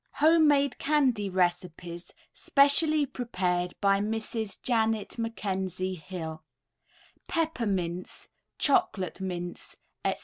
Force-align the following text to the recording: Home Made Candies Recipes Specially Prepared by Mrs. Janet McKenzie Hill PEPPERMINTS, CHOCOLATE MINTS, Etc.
Home 0.13 0.47
Made 0.47 0.79
Candies 0.79 1.31
Recipes 1.31 2.11
Specially 2.33 3.05
Prepared 3.05 3.75
by 3.79 3.99
Mrs. 3.99 4.59
Janet 4.59 5.09
McKenzie 5.19 5.99
Hill 5.99 6.43
PEPPERMINTS, 7.27 8.29
CHOCOLATE 8.57 9.21
MINTS, 9.21 9.77
Etc. 10.03 10.19